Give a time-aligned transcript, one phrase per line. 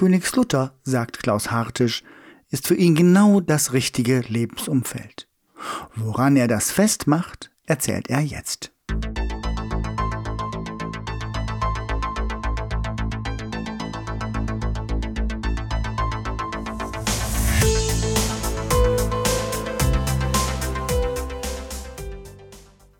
[0.00, 2.02] Königslutter, sagt Klaus Hartisch,
[2.48, 5.28] ist für ihn genau das richtige Lebensumfeld.
[5.94, 8.72] Woran er das festmacht, erzählt er jetzt.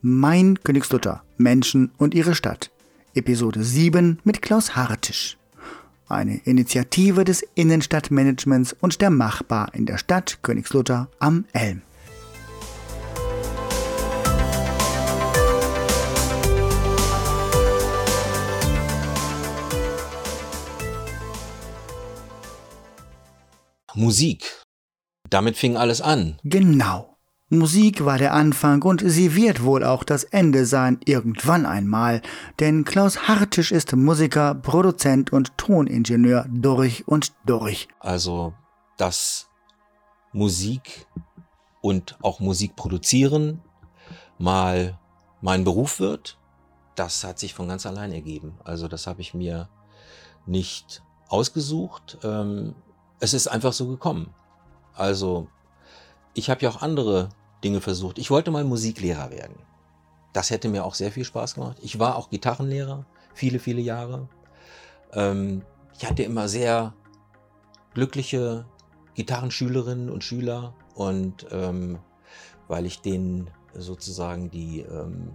[0.03, 2.71] Mein Königslutter, Menschen und ihre Stadt.
[3.15, 5.40] Episode 7 mit Klaus Hartisch.
[6.11, 11.83] Eine Initiative des Innenstadtmanagements und der Machbar in der Stadt Königslutter am Elm.
[23.95, 24.65] Musik.
[25.29, 26.41] Damit fing alles an.
[26.43, 27.10] Genau.
[27.53, 32.23] Musik war der Anfang und sie wird wohl auch das Ende sein, irgendwann einmal,
[32.61, 37.89] denn Klaus Hartisch ist Musiker, Produzent und Toningenieur durch und durch.
[37.99, 38.55] Also,
[38.97, 39.49] dass
[40.33, 41.09] Musik
[41.81, 43.61] und auch Musik produzieren
[44.39, 44.97] mal
[45.41, 46.39] mein Beruf wird,
[46.95, 48.55] das hat sich von ganz allein ergeben.
[48.63, 49.69] Also, das habe ich mir
[50.47, 52.19] nicht ausgesucht.
[52.23, 52.77] Ähm,
[53.19, 54.33] es ist einfach so gekommen.
[54.95, 55.49] Also,
[56.35, 57.31] ich habe ja auch andere
[57.63, 58.19] Dinge versucht.
[58.19, 59.57] Ich wollte mal Musiklehrer werden.
[60.33, 61.79] Das hätte mir auch sehr viel Spaß gemacht.
[61.83, 64.29] Ich war auch Gitarrenlehrer, viele, viele Jahre.
[65.13, 65.63] Ähm,
[65.99, 66.95] ich hatte immer sehr
[67.95, 68.65] glückliche
[69.15, 71.99] Gitarrenschülerinnen und Schüler und ähm,
[72.69, 75.35] weil ich denen sozusagen die ähm,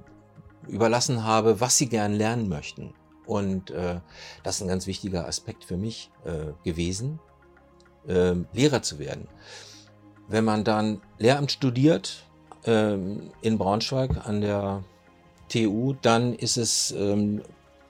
[0.68, 2.94] überlassen habe, was sie gern lernen möchten.
[3.26, 4.00] Und äh,
[4.44, 7.20] das ist ein ganz wichtiger Aspekt für mich äh, gewesen,
[8.08, 9.28] äh, Lehrer zu werden.
[10.28, 12.26] Wenn man dann Lehramt studiert
[12.66, 14.84] ähm, in Braunschweig an der
[15.50, 17.42] TU, dann ist es ähm,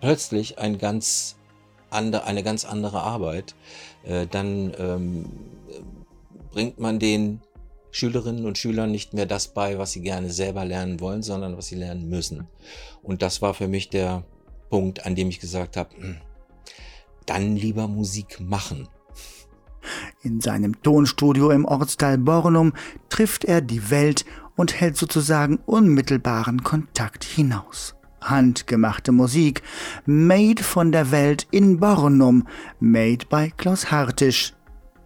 [0.02, 1.38] plötzlich ein ganz
[1.90, 3.56] andre, eine ganz andere Arbeit.
[4.04, 5.26] Äh, dann ähm,
[6.52, 7.42] bringt man den
[7.92, 11.68] Schülerinnen und Schülern nicht mehr das bei, was sie gerne selber lernen wollen, sondern was
[11.68, 12.48] sie lernen müssen.
[13.02, 14.24] Und das war für mich der
[14.70, 16.18] Punkt, an dem ich gesagt habe, hm,
[17.26, 18.90] dann lieber Musik machen.
[20.26, 22.74] In seinem Tonstudio im Ortsteil Bornum
[23.10, 24.26] trifft er die Welt
[24.56, 27.94] und hält sozusagen unmittelbaren Kontakt hinaus.
[28.22, 29.62] Handgemachte Musik,
[30.08, 32.48] made von der Welt in Bornum,
[32.80, 34.54] made by Klaus Hartisch.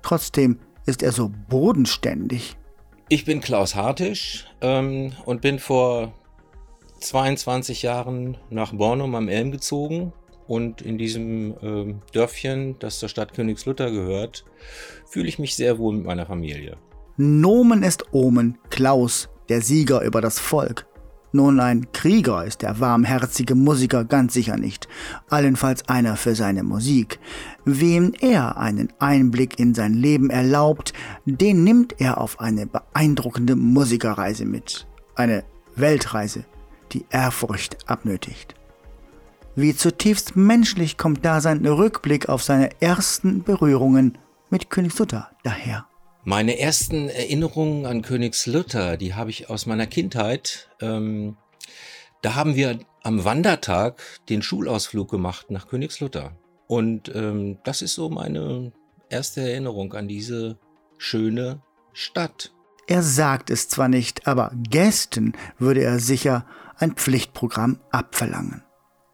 [0.04, 2.56] Trotzdem ist er so bodenständig.
[3.10, 6.14] Ich bin Klaus Hartisch ähm, und bin vor
[7.02, 10.14] 22 Jahren nach Bornum am Elm gezogen
[10.50, 14.46] und in diesem äh, Dörfchen, das zur Stadt Königslutter gehört,
[15.06, 16.78] fühle ich mich sehr wohl mit meiner Familie.
[17.18, 20.88] Nomen ist Omen, Klaus, der Sieger über das Volk.
[21.32, 24.88] Nun, ein Krieger ist der warmherzige Musiker ganz sicher nicht,
[25.30, 27.20] allenfalls einer für seine Musik.
[27.66, 30.94] Wem er einen Einblick in sein Leben erlaubt,
[31.26, 34.88] den nimmt er auf eine beeindruckende Musikerreise mit.
[35.14, 35.44] Eine
[35.76, 36.46] Weltreise,
[36.92, 38.59] die Ehrfurcht abnötigt.
[39.56, 44.18] Wie zutiefst menschlich kommt da sein Rückblick auf seine ersten Berührungen
[44.50, 45.86] mit Königslutter daher.
[46.24, 50.70] Meine ersten Erinnerungen an Königslutter, die habe ich aus meiner Kindheit.
[50.82, 51.38] Ähm,
[52.22, 56.38] da haben wir am Wandertag den Schulausflug gemacht nach Königslutter.
[56.68, 58.72] Und ähm, das ist so meine
[59.10, 60.60] erste Erinnerung an diese
[60.98, 61.62] schöne
[61.94, 62.52] Stadt.
[62.88, 66.46] Er sagt es zwar nicht, aber Gästen würde er sicher
[66.78, 68.64] ein Pflichtprogramm abverlangen.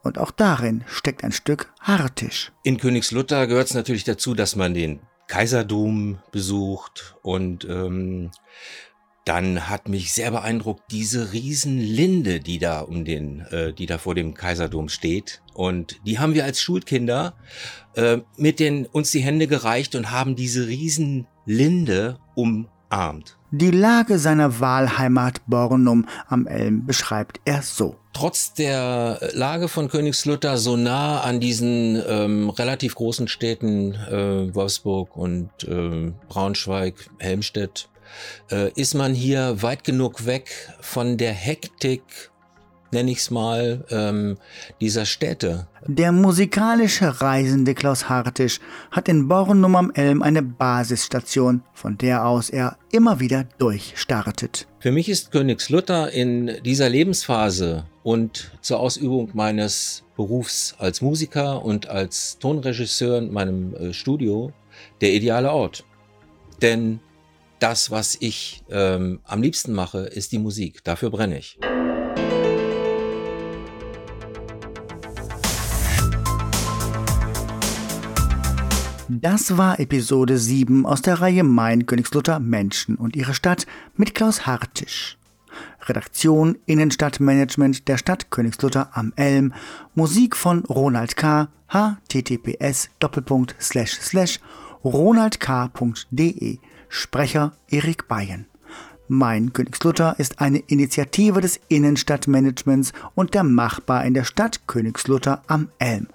[0.06, 2.52] Und auch darin steckt ein Stück Hartisch.
[2.62, 8.30] In Königslutter gehört es natürlich dazu, dass man den Kaiserdom besucht und ähm,
[9.24, 14.14] dann hat mich sehr beeindruckt diese Riesenlinde, die da um den, äh, die da vor
[14.14, 15.42] dem Kaiserdom steht.
[15.52, 17.34] Und die haben wir als Schulkinder
[17.96, 22.20] äh, mit den uns die Hände gereicht und haben diese Riesenlinde
[22.96, 23.36] umarmt.
[23.50, 27.96] Die Lage seiner Wahlheimat Bornum am Elm beschreibt er so.
[28.12, 35.16] Trotz der Lage von Königslutter so nah an diesen ähm, relativ großen Städten äh, Wolfsburg
[35.16, 37.88] und äh, Braunschweig, Helmstedt,
[38.50, 40.50] äh, ist man hier weit genug weg
[40.80, 42.30] von der Hektik
[42.92, 44.36] nenne ich es mal, ähm,
[44.80, 45.66] dieser Städte.
[45.86, 48.60] Der musikalische Reisende Klaus Hartisch
[48.90, 54.66] hat in Bornum am Elm eine Basisstation, von der aus er immer wieder durchstartet.
[54.80, 61.88] Für mich ist Königslutter in dieser Lebensphase und zur Ausübung meines Berufs als Musiker und
[61.88, 64.52] als Tonregisseur in meinem äh, Studio
[65.00, 65.84] der ideale Ort.
[66.62, 67.00] Denn
[67.58, 70.84] das, was ich ähm, am liebsten mache, ist die Musik.
[70.84, 71.58] Dafür brenne ich.
[79.08, 83.64] Das war Episode 7 aus der Reihe Mein Königslutter Menschen und ihre Stadt
[83.96, 85.16] mit Klaus Hartisch.
[85.82, 89.54] Redaktion Innenstadtmanagement der Stadt Königslutter am Elm.
[89.94, 91.46] Musik von Ronald K.
[91.68, 92.90] https
[94.84, 96.58] ronaldk.de.
[96.88, 98.46] Sprecher Erik Bayen.
[99.06, 105.68] Mein Königslutter ist eine Initiative des Innenstadtmanagements und der Machbar in der Stadt Königslutter am
[105.78, 106.08] Elm.